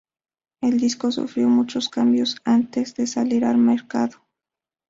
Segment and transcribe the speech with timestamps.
[0.61, 4.25] El disco sufrió muchos cambios antes de salir al mercado.